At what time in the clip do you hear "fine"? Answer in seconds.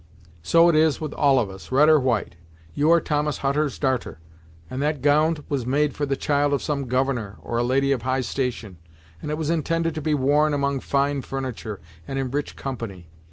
10.79-11.21